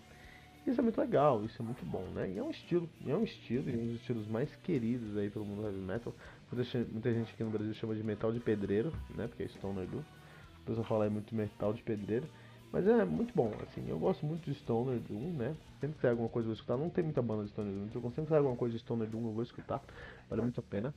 Isso 0.66 0.80
é 0.80 0.84
muito 0.84 1.00
legal, 1.00 1.46
isso 1.46 1.62
é 1.62 1.66
muito 1.66 1.86
bom, 1.86 2.04
né? 2.16 2.32
E 2.32 2.40
é 2.40 2.44
um 2.44 2.50
estilo, 2.50 2.90
é 3.06 3.16
um 3.16 3.24
estilo, 3.24 3.70
e 3.70 3.74
um 3.76 3.86
dos 3.86 3.96
estilos 4.02 4.28
mais 4.28 4.54
queridos 4.58 5.16
aí 5.16 5.30
pelo 5.30 5.46
mundo 5.46 5.64
heavy 5.64 5.78
metal. 5.78 6.12
Muita 6.52 7.14
gente 7.14 7.32
aqui 7.32 7.44
no 7.44 7.52
Brasil 7.52 7.74
chama 7.76 7.94
de 7.94 8.04
metal 8.04 8.32
de 8.34 8.40
pedreiro, 8.40 8.92
né? 9.16 9.28
Porque 9.28 9.44
é 9.44 9.48
Stoner 9.48 9.86
Doom. 9.88 10.00
O 10.00 10.66
pessoal 10.66 10.86
fala 10.86 11.10
muito 11.10 11.36
metal 11.36 11.72
de 11.72 11.84
pedreiro. 11.84 12.28
Mas 12.72 12.88
é 12.88 13.06
muito 13.06 13.34
bom, 13.34 13.54
assim, 13.62 13.88
eu 13.88 14.00
gosto 14.00 14.26
muito 14.26 14.50
de 14.50 14.58
Stoner 14.60 15.00
Doom, 15.00 15.34
né? 15.34 15.56
Sempre 15.80 15.96
que 15.96 16.02
sair 16.02 16.12
alguma 16.12 16.30
coisa 16.30 16.46
eu 16.46 16.50
vou 16.50 16.56
escutar. 16.56 16.78
Não 16.78 16.90
tem 16.90 17.04
muita 17.04 17.22
banda 17.22 17.44
de 17.44 17.52
Stoner 17.52 17.72
Doom, 17.72 17.86
então 17.86 18.02
sempre 18.02 18.24
que 18.24 18.30
sair 18.30 18.40
alguma 18.40 18.58
coisa 18.58 18.74
de 18.74 18.80
Stoner 18.82 19.08
Doom 19.08 19.28
eu 19.28 19.34
vou 19.34 19.44
escutar. 19.44 19.82
Vale 20.28 20.42
muito 20.42 20.60
a 20.60 20.64
pena. 20.64 20.94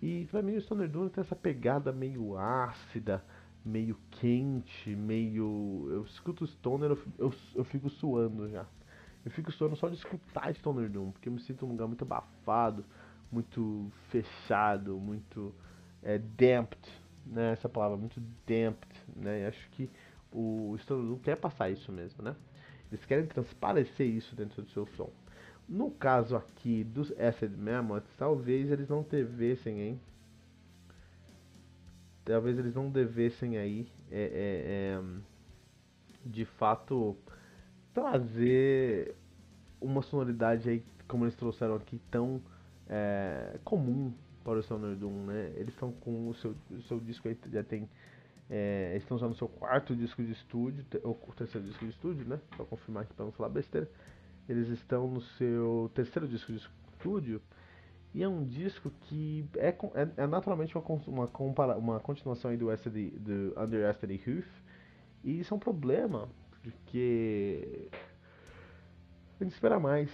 E 0.00 0.26
pra 0.30 0.42
mim 0.42 0.56
o 0.56 0.60
Stoner 0.62 0.88
Doom 0.88 1.08
tem 1.08 1.22
essa 1.22 1.34
pegada 1.34 1.92
meio 1.92 2.38
ácida, 2.38 3.22
meio 3.64 3.98
quente, 4.12 4.90
meio. 4.90 5.88
Eu 5.90 6.04
escuto 6.04 6.46
Stoner, 6.46 6.92
eu, 6.92 6.98
eu, 7.18 7.34
eu 7.56 7.64
fico 7.64 7.90
suando 7.90 8.48
já. 8.48 8.64
Eu 9.28 9.32
fico 9.32 9.52
suando 9.52 9.76
só 9.76 9.90
de 9.90 9.96
escutar 9.96 10.54
Stoner 10.54 10.88
Doom, 10.88 11.10
porque 11.10 11.28
eu 11.28 11.32
me 11.34 11.38
sinto 11.38 11.66
um 11.66 11.68
lugar 11.68 11.86
muito 11.86 12.00
abafado, 12.00 12.82
muito 13.30 13.92
fechado, 14.08 14.96
muito 14.96 15.54
é, 16.02 16.16
damped, 16.16 16.80
né? 17.26 17.52
Essa 17.52 17.68
palavra 17.68 17.98
muito 17.98 18.22
damped, 18.46 18.88
né? 19.14 19.42
E 19.42 19.46
acho 19.46 19.68
que 19.72 19.90
o 20.32 20.74
Stoner 20.78 21.04
Doom 21.04 21.18
quer 21.18 21.36
passar 21.36 21.68
isso 21.68 21.92
mesmo, 21.92 22.24
né? 22.24 22.34
Eles 22.90 23.04
querem 23.04 23.26
transparecer 23.26 24.06
isso 24.06 24.34
dentro 24.34 24.62
do 24.62 24.70
seu 24.70 24.86
som. 24.96 25.10
No 25.68 25.90
caso 25.90 26.34
aqui 26.34 26.82
dos 26.82 27.12
Acid 27.20 27.54
Mammoths, 27.54 28.10
talvez 28.16 28.70
eles 28.70 28.88
não 28.88 29.02
devessem, 29.02 29.78
hein? 29.78 30.00
Talvez 32.24 32.58
eles 32.58 32.74
não 32.74 32.90
devessem 32.90 33.58
aí, 33.58 33.86
é, 34.10 34.22
é, 34.22 34.96
é, 34.96 35.02
de 36.24 36.46
fato, 36.46 37.14
trazer 38.00 39.14
uma 39.80 40.02
sonoridade 40.02 40.68
aí, 40.68 40.84
como 41.06 41.24
eles 41.24 41.34
trouxeram 41.34 41.74
aqui, 41.74 42.00
tão 42.10 42.40
é, 42.88 43.58
comum 43.64 44.12
para 44.44 44.58
o 44.58 44.62
Stoner 44.62 44.96
Doom, 44.96 45.26
né? 45.26 45.52
Eles 45.56 45.74
estão 45.74 45.92
com 45.92 46.28
o 46.28 46.34
seu, 46.34 46.54
o 46.70 46.82
seu 46.82 47.00
disco 47.00 47.28
aí, 47.28 47.36
já 47.52 47.62
tem 47.62 47.88
é, 48.50 48.94
estão 48.96 49.16
usando 49.16 49.32
o 49.32 49.34
seu 49.34 49.48
quarto 49.48 49.94
disco 49.94 50.22
de 50.22 50.32
estúdio, 50.32 50.84
ou 51.02 51.14
terceiro 51.36 51.66
disco 51.66 51.84
de 51.84 51.90
estúdio, 51.90 52.26
né? 52.26 52.40
Pra 52.56 52.64
confirmar 52.64 53.02
aqui 53.02 53.12
para 53.12 53.26
não 53.26 53.32
falar 53.32 53.50
besteira. 53.50 53.88
Eles 54.48 54.68
estão 54.68 55.06
no 55.08 55.20
seu 55.20 55.90
terceiro 55.94 56.26
disco 56.26 56.52
de 56.52 56.58
estúdio. 56.58 57.42
E 58.14 58.22
é 58.22 58.28
um 58.28 58.44
disco 58.44 58.90
que 59.02 59.44
é, 59.56 59.68
é, 59.68 60.08
é 60.16 60.26
naturalmente 60.26 60.74
uma, 60.76 60.84
uma, 61.06 61.76
uma 61.76 62.00
continuação 62.00 62.50
aí 62.50 62.56
do, 62.56 62.70
SD, 62.70 63.10
do 63.10 63.54
Under 63.60 63.84
SD 63.90 64.14
Hoof. 64.26 64.48
E 65.22 65.40
isso 65.40 65.52
é 65.52 65.56
um 65.56 65.60
problema, 65.60 66.26
porque 66.70 67.88
a 69.40 69.44
gente 69.44 69.52
espera 69.52 69.78
mais. 69.78 70.10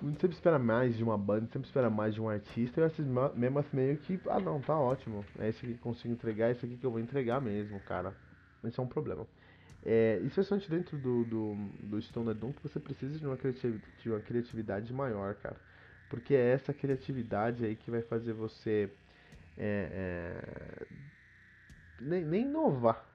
A 0.00 0.04
gente 0.04 0.20
sempre 0.20 0.34
espera 0.34 0.58
mais 0.58 0.96
de 0.96 1.04
uma 1.04 1.16
banda, 1.16 1.46
sempre 1.46 1.68
espera 1.68 1.88
mais 1.88 2.14
de 2.14 2.20
um 2.20 2.28
artista, 2.28 2.80
e 2.80 2.84
esses 2.84 3.06
mesmo 3.36 3.58
assim 3.60 3.76
meio 3.76 3.96
que, 3.98 4.20
ah 4.28 4.40
não, 4.40 4.60
tá 4.60 4.76
ótimo. 4.76 5.24
É 5.38 5.48
esse 5.48 5.64
que 5.64 5.74
consigo 5.74 6.12
entregar, 6.12 6.48
é 6.48 6.52
esse 6.52 6.66
aqui 6.66 6.76
que 6.76 6.84
eu 6.84 6.90
vou 6.90 6.98
entregar 6.98 7.40
mesmo, 7.40 7.78
cara. 7.80 8.12
Isso 8.64 8.80
é 8.80 8.84
um 8.84 8.88
problema. 8.88 9.26
É, 9.84 10.20
especialmente 10.24 10.68
dentro 10.68 10.96
do, 10.96 11.24
do, 11.24 11.54
do 11.82 12.02
Stoner 12.02 12.34
Doom, 12.34 12.52
que 12.52 12.62
você 12.62 12.80
precisa 12.80 13.18
de 13.18 13.26
uma, 13.26 13.36
de 13.36 14.10
uma 14.10 14.20
criatividade 14.20 14.92
maior, 14.92 15.34
cara. 15.36 15.56
Porque 16.08 16.34
é 16.34 16.52
essa 16.52 16.72
criatividade 16.72 17.64
aí 17.64 17.76
que 17.76 17.90
vai 17.90 18.02
fazer 18.02 18.32
você 18.32 18.90
é, 19.56 19.88
é, 19.92 20.86
nem, 22.00 22.24
nem 22.24 22.42
inovar. 22.42 23.11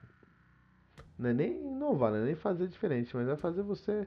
Não 1.18 1.30
é 1.30 1.32
nem 1.32 1.50
inovar, 1.66 2.12
não 2.12 2.18
é 2.18 2.24
nem 2.24 2.36
fazer 2.36 2.68
diferente, 2.68 3.14
mas 3.16 3.26
vai 3.26 3.36
fazer 3.36 3.62
você 3.62 4.06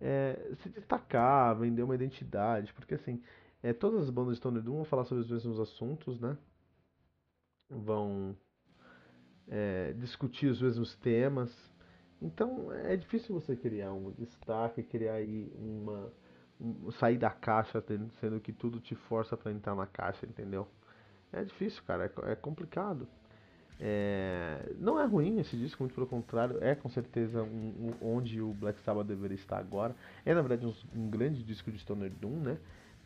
é, 0.00 0.52
se 0.62 0.68
destacar, 0.68 1.56
vender 1.56 1.82
uma 1.82 1.94
identidade, 1.94 2.72
porque 2.74 2.94
assim, 2.94 3.22
é, 3.62 3.72
todas 3.72 4.02
as 4.02 4.10
bandas 4.10 4.34
de 4.34 4.38
Stone 4.38 4.60
Doom 4.60 4.76
vão 4.76 4.84
falar 4.84 5.04
sobre 5.04 5.22
os 5.22 5.30
mesmos 5.30 5.58
assuntos, 5.60 6.18
né? 6.20 6.36
Vão 7.68 8.36
é, 9.48 9.92
discutir 9.94 10.46
os 10.46 10.60
mesmos 10.60 10.94
temas. 10.96 11.50
Então 12.22 12.72
é 12.72 12.96
difícil 12.96 13.34
você 13.34 13.56
criar 13.56 13.92
um 13.92 14.12
destaque, 14.12 14.82
criar 14.82 15.14
aí 15.14 15.50
uma. 15.56 16.12
Um, 16.60 16.90
sair 16.92 17.16
da 17.16 17.30
caixa, 17.30 17.82
sendo 18.20 18.38
que 18.38 18.52
tudo 18.52 18.80
te 18.80 18.94
força 18.94 19.34
para 19.34 19.50
entrar 19.50 19.74
na 19.74 19.86
caixa, 19.86 20.26
entendeu? 20.26 20.68
É 21.32 21.42
difícil, 21.42 21.82
cara, 21.86 22.04
é, 22.04 22.32
é 22.32 22.36
complicado. 22.36 23.08
É, 23.82 24.72
não 24.78 25.00
é 25.00 25.06
ruim 25.06 25.38
esse 25.40 25.56
disco, 25.56 25.82
muito 25.82 25.94
pelo 25.94 26.06
contrário, 26.06 26.62
é 26.62 26.74
com 26.74 26.90
certeza 26.90 27.42
um, 27.42 27.92
um, 28.02 28.14
onde 28.14 28.40
o 28.40 28.52
Black 28.52 28.78
Sabbath 28.80 29.06
deveria 29.06 29.36
estar 29.36 29.58
agora. 29.58 29.96
É 30.24 30.34
na 30.34 30.42
verdade 30.42 30.66
um, 30.66 30.74
um 30.94 31.08
grande 31.08 31.42
disco 31.42 31.70
de 31.70 31.78
Stoner 31.78 32.10
Doom, 32.10 32.36
né? 32.36 32.58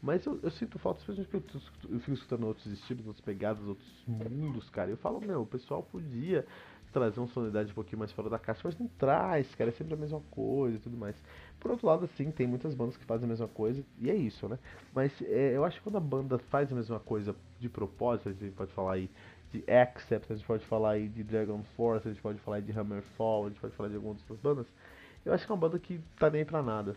Mas 0.02 0.26
eu, 0.26 0.38
eu 0.42 0.50
sinto 0.50 0.78
falta, 0.78 1.00
especialmente 1.00 1.30
porque 1.30 1.56
eu, 1.56 1.94
eu, 1.94 2.00
fico 2.00 2.12
escutando 2.12 2.46
outros 2.46 2.66
estilos, 2.66 3.06
outras 3.06 3.24
pegadas, 3.24 3.64
outros 3.66 3.88
mundos, 4.06 4.68
cara. 4.68 4.90
Eu 4.90 4.98
falo, 4.98 5.18
meu, 5.20 5.42
o 5.42 5.46
pessoal 5.46 5.82
podia 5.82 6.44
trazer 6.92 7.18
uma 7.18 7.26
sonoridade 7.28 7.72
um 7.72 7.74
pouquinho 7.74 7.98
mais 7.98 8.12
fora 8.12 8.30
da 8.30 8.38
caixa, 8.38 8.60
mas 8.64 8.78
não 8.78 8.86
traz, 8.98 9.52
cara, 9.56 9.70
é 9.70 9.72
sempre 9.72 9.94
a 9.94 9.96
mesma 9.96 10.20
coisa 10.30 10.76
e 10.76 10.78
tudo 10.78 10.96
mais. 10.96 11.16
Por 11.58 11.72
outro 11.72 11.86
lado, 11.86 12.04
assim, 12.04 12.30
tem 12.30 12.46
muitas 12.46 12.74
bandas 12.74 12.96
que 12.96 13.04
fazem 13.04 13.24
a 13.24 13.28
mesma 13.28 13.48
coisa, 13.48 13.82
e 13.98 14.10
é 14.10 14.14
isso, 14.14 14.48
né? 14.48 14.58
Mas 14.94 15.10
é, 15.22 15.56
eu 15.56 15.64
acho 15.64 15.78
que 15.78 15.82
quando 15.82 15.96
a 15.96 16.00
banda 16.00 16.38
faz 16.38 16.70
a 16.70 16.74
mesma 16.74 17.00
coisa 17.00 17.34
de 17.58 17.68
propósito, 17.68 18.28
a 18.28 18.32
gente 18.32 18.54
pode 18.54 18.72
falar 18.72 18.92
aí 18.92 19.10
de 19.54 19.70
Accept, 19.70 20.32
a 20.32 20.36
gente 20.36 20.46
pode 20.46 20.64
falar 20.66 20.92
aí 20.92 21.08
de 21.08 21.22
Dragon 21.22 21.62
Force, 21.76 22.08
a 22.08 22.10
gente 22.10 22.20
pode 22.20 22.40
falar 22.40 22.60
de 22.60 22.76
Hammerfall, 22.76 23.46
a 23.46 23.48
gente 23.50 23.60
pode 23.60 23.74
falar 23.74 23.88
de 23.88 23.94
algumas 23.94 24.20
outras 24.22 24.40
bandas. 24.40 24.66
Eu 25.24 25.32
acho 25.32 25.46
que 25.46 25.52
é 25.52 25.54
uma 25.54 25.60
banda 25.60 25.78
que 25.78 26.00
tá 26.18 26.28
nem 26.28 26.44
pra 26.44 26.62
nada. 26.62 26.96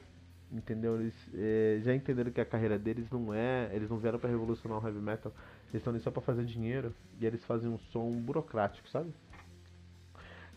Entendeu? 0.52 1.00
Eles 1.00 1.14
é, 1.34 1.80
já 1.84 1.94
entenderam 1.94 2.32
que 2.32 2.40
a 2.40 2.46
carreira 2.46 2.80
deles 2.80 3.10
não 3.12 3.34
é. 3.34 3.70
Eles 3.74 3.90
não 3.90 3.98
vieram 3.98 4.18
para 4.18 4.30
revolucionar 4.30 4.82
o 4.82 4.88
heavy 4.88 5.00
metal, 5.00 5.32
eles 5.66 5.76
estão 5.76 5.94
ali 5.94 6.02
só 6.02 6.10
pra 6.10 6.22
fazer 6.22 6.46
dinheiro 6.46 6.94
e 7.20 7.26
eles 7.26 7.44
fazem 7.46 7.70
um 7.70 7.78
som 7.92 8.10
burocrático, 8.12 8.88
sabe? 8.90 9.14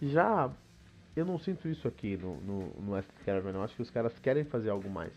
Já 0.01 0.51
eu 1.15 1.25
não 1.25 1.39
sinto 1.39 1.69
isso 1.69 1.89
aqui 1.89 2.17
no, 2.17 2.37
no, 2.41 2.69
no 2.81 2.93
West 2.93 3.09
Caravan, 3.27 3.51
eu 3.51 3.63
acho 3.63 3.75
que 3.75 3.83
os 3.83 3.91
caras 3.91 4.17
querem 4.21 4.45
fazer 4.45 4.71
algo 4.71 4.89
mais. 4.89 5.13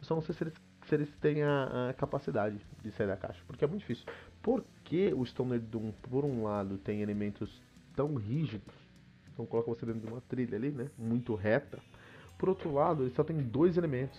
Eu 0.00 0.04
só 0.04 0.14
não 0.14 0.22
sei 0.22 0.34
se 0.34 0.42
eles, 0.42 0.54
se 0.86 0.94
eles 0.94 1.08
têm 1.20 1.42
a, 1.42 1.90
a 1.90 1.94
capacidade 1.94 2.58
de 2.82 2.90
sair 2.90 3.06
da 3.06 3.16
caixa, 3.16 3.40
porque 3.46 3.64
é 3.64 3.68
muito 3.68 3.80
difícil. 3.80 4.04
Porque 4.46 5.12
o 5.12 5.26
Stoner 5.26 5.58
Doom, 5.58 5.90
por 6.08 6.24
um 6.24 6.44
lado, 6.44 6.78
tem 6.78 7.02
elementos 7.02 7.60
tão 7.96 8.14
rígidos, 8.14 8.72
então 9.32 9.44
coloca 9.44 9.68
você 9.68 9.84
dentro 9.84 10.02
de 10.02 10.06
uma 10.06 10.20
trilha 10.20 10.56
ali, 10.56 10.70
né? 10.70 10.88
Muito 10.96 11.34
reta. 11.34 11.80
Por 12.38 12.50
outro 12.50 12.72
lado, 12.72 13.02
ele 13.02 13.10
só 13.10 13.24
tem 13.24 13.36
dois 13.38 13.76
elementos. 13.76 14.16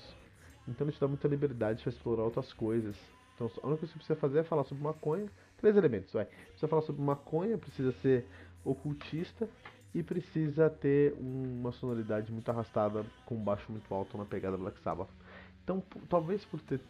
Então 0.67 0.85
ele 0.85 0.91
te 0.91 0.99
dá 0.99 1.07
muita 1.07 1.29
liberdade 1.29 1.81
para 1.81 1.93
explorar 1.93 2.23
outras 2.23 2.51
coisas. 2.51 2.93
Então 3.35 3.49
a 3.63 3.67
única 3.67 3.79
coisa 3.79 3.79
que 3.79 3.87
você 3.87 3.93
precisa 3.93 4.19
fazer 4.19 4.39
é 4.39 4.43
falar 4.43 4.65
sobre 4.65 4.83
maconha. 4.83 5.31
Três 5.59 5.77
elementos, 5.77 6.11
vai. 6.11 6.25
Precisa 6.25 6.67
falar 6.67 6.81
sobre 6.81 7.01
maconha, 7.01 7.57
precisa 7.57 7.93
ser 8.01 8.25
ocultista 8.65 9.47
e 9.95 10.03
precisa 10.03 10.69
ter 10.69 11.13
uma 11.13 11.71
sonoridade 11.71 12.33
muito 12.33 12.49
arrastada 12.51 13.05
com 13.25 13.37
baixo 13.37 13.71
muito 13.71 13.93
alto 13.93 14.17
na 14.17 14.25
pegada 14.25 14.57
Black 14.57 14.77
Sabbath. 14.81 15.07
Então, 15.63 15.81
talvez 16.09 16.43
por 16.43 16.59
ter 16.59 16.81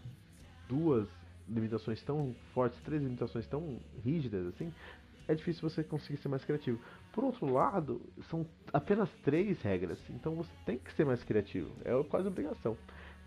duas 0.68 1.08
limitações 1.50 2.02
tão 2.04 2.36
fortes, 2.54 2.80
três 2.82 3.02
limitações 3.02 3.48
tão 3.48 3.80
rígidas 4.04 4.48
assim, 4.48 4.72
é 5.28 5.36
difícil 5.36 5.70
você 5.70 5.84
conseguir 5.84 6.18
ser 6.18 6.30
mais 6.30 6.44
criativo. 6.46 6.80
Por 7.12 7.24
outro 7.24 7.52
lado, 7.52 8.02
são 8.30 8.46
apenas 8.72 9.10
três 9.24 9.62
regras, 9.62 10.00
então 10.10 10.36
você 10.36 10.52
tem 10.66 10.78
que 10.78 10.94
ser 10.94 11.06
mais 11.06 11.24
criativo, 11.24 11.72
é 11.84 12.04
quase 12.04 12.28
obrigação. 12.28 12.78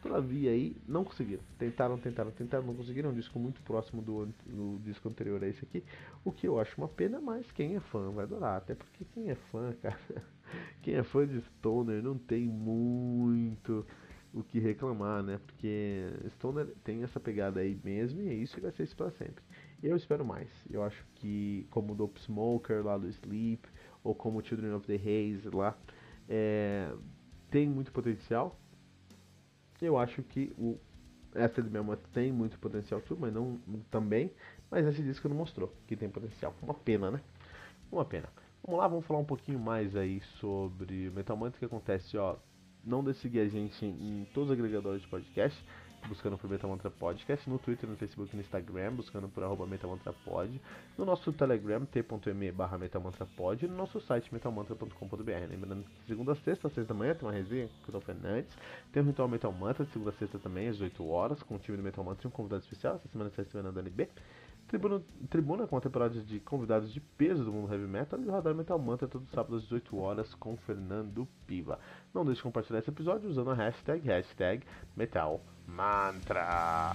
Todavia 0.03 0.51
aí, 0.51 0.75
não 0.89 1.05
conseguiram. 1.05 1.43
Tentaram, 1.59 1.99
tentaram, 1.99 2.31
tentaram, 2.31 2.65
não 2.65 2.75
conseguiram. 2.75 3.11
Um 3.11 3.15
disco 3.15 3.39
muito 3.39 3.61
próximo 3.63 4.01
do, 4.01 4.27
do 4.47 4.81
disco 4.83 5.07
anterior 5.09 5.43
a 5.45 5.47
esse 5.47 5.63
aqui. 5.63 5.85
O 6.25 6.33
que 6.33 6.49
eu 6.49 6.59
acho 6.59 6.75
uma 6.79 6.89
pena, 6.89 7.21
mas 7.21 7.51
quem 7.53 7.77
é 7.77 7.81
fã 7.81 8.11
vai 8.11 8.25
adorar. 8.25 8.57
Até 8.57 8.75
porque 8.75 9.05
quem 9.13 9.29
é 9.29 9.35
fã, 9.35 9.75
cara, 9.83 9.99
quem 10.81 10.95
é 10.95 11.03
fã 11.03 11.27
de 11.27 11.43
Stoner 11.43 12.03
não 12.03 12.17
tem 12.17 12.47
muito 12.47 13.85
o 14.33 14.43
que 14.43 14.59
reclamar, 14.59 15.23
né? 15.23 15.41
Porque 15.47 16.09
Stoner 16.31 16.67
tem 16.85 17.03
essa 17.03 17.19
pegada 17.19 17.61
aí 17.61 17.79
mesmo 17.83 18.23
e 18.23 18.29
é 18.29 18.35
isso 18.35 18.55
que 18.55 18.61
vai 18.61 18.73
ser 18.73 18.85
isso 18.85 18.97
pra 18.97 19.11
sempre. 19.11 19.43
Eu 19.83 19.97
espero 19.97 20.25
mais. 20.25 20.49
Eu 20.71 20.83
acho 20.83 21.05
que 21.17 21.67
como 21.71 21.93
o 21.93 21.97
Dope 21.97 22.21
Smoker 22.21 22.85
lá 22.85 22.99
do 22.99 23.09
Sleep, 23.09 23.69
ou 24.05 24.15
como 24.15 24.45
Children 24.45 24.75
of 24.75 24.87
the 24.87 24.95
Haze 24.95 25.49
lá, 25.51 25.77
é, 26.29 26.93
tem 27.51 27.69
muito 27.69 27.93
potencial. 27.93 28.59
Eu 29.81 29.99
acho 29.99 30.23
que 30.23 30.53
o 30.59 30.79
essa 31.35 31.63
de 31.63 31.71
tem 32.13 32.33
muito 32.33 32.59
potencial 32.59 33.01
mas 33.19 33.33
não 33.33 33.59
também, 33.91 34.33
mas 34.71 34.87
esse 34.87 35.03
disco 35.03 35.29
não 35.29 35.37
mostrou 35.37 35.73
que 35.87 35.97
tem 35.97 36.09
potencial. 36.09 36.55
Uma 36.61 36.75
pena, 36.75 37.11
né? 37.11 37.21
Uma 37.91 38.05
pena. 38.05 38.29
Vamos 38.65 38.81
lá, 38.81 38.89
vamos 38.89 39.07
falar 39.07 39.21
um 39.21 39.25
pouquinho 39.25 39.59
mais 39.59 39.97
aí 39.97 40.21
sobre 40.41 41.11
Metal 41.11 41.37
Mantra 41.37 41.59
que 41.59 41.65
acontece, 41.65 42.17
ó, 42.17 42.37
não 42.85 43.03
deixe 43.05 43.19
de 43.19 43.23
seguir 43.23 43.41
a 43.41 43.49
gente 43.49 43.85
em 43.85 44.27
todos 44.33 44.51
os 44.51 44.59
agregadores 44.59 45.03
de 45.03 45.09
podcast, 45.09 45.65
buscando 46.09 46.39
por 46.39 46.49
Metamantra 46.49 46.91
Podcast, 46.91 47.49
no 47.49 47.59
Twitter, 47.59 47.89
no 47.89 47.97
Facebook 47.97 48.35
no 48.35 48.41
Instagram, 48.41 48.93
buscando 48.93 49.29
por 49.29 49.43
arroba 49.43 49.67
MetamantraPod, 49.67 50.61
no 50.97 51.05
nosso 51.05 51.33
Telegram, 51.33 51.85
t.me 51.85 52.53
barra 52.53 52.79
MetamantraPod, 52.79 53.69
no 53.69 53.77
nosso 53.77 54.01
site 54.01 54.33
metamantra.com.br. 54.33 55.23
Lembrando 55.49 55.85
que 55.85 56.07
segunda 56.07 56.33
a 56.33 56.37
sexta, 56.37 56.69
às 56.69 56.75
seis 56.75 56.87
da 56.87 56.95
manhã, 56.95 57.15
tem 57.15 57.29
uma 57.29 57.35
resenha 57.35 57.69
com 57.85 57.97
o 57.97 58.01
Fernandes, 58.01 58.57
tem 58.93 59.03
o 59.03 59.07
Ritual 59.07 59.29
Metal 59.29 59.53
Mantra, 59.53 59.85
segunda 59.87 60.11
a 60.11 60.15
sexta 60.15 60.39
também, 60.39 60.69
às 60.69 60.81
8 60.81 61.07
horas, 61.07 61.43
com 61.43 61.57
o 61.57 61.59
time 61.59 61.77
do 61.77 61.83
Metal 61.83 62.05
Mantra 62.05 62.27
e 62.27 62.29
um 62.29 62.31
convidado 62.31 62.63
especial, 62.63 62.97
essa 62.97 63.09
semana 63.09 63.29
está 63.29 63.43
recebendo 63.43 63.69
a 63.69 63.73
Dani 63.73 63.91
B. 63.91 64.09
Tribuna, 64.71 65.03
Tribuna 65.29 65.67
com 65.67 65.77
a 65.77 65.81
temporada 65.81 66.15
de 66.21 66.39
convidados 66.39 66.93
de 66.93 67.01
peso 67.01 67.45
do 67.45 67.53
mundo 67.53 67.73
heavy 67.73 67.89
metal 67.89 68.21
e 68.21 68.29
o 68.29 68.31
Radar 68.31 68.55
Metal 68.55 68.79
Mantra 68.79 69.09
todo 69.09 69.27
sábado 69.27 69.57
às 69.57 69.63
18 69.63 69.99
horas 69.99 70.33
com 70.37 70.57
Fernando 70.59 71.27
Piva. 71.45 71.81
Não 72.15 72.25
deixe 72.25 72.37
de 72.37 72.45
compartilhar 72.45 72.79
esse 72.79 72.89
episódio 72.89 73.29
usando 73.29 73.51
a 73.51 73.55
hashtag, 73.55 74.07
hashtag 74.07 74.65
Metal 74.97 75.41
Mantra. 75.67 76.95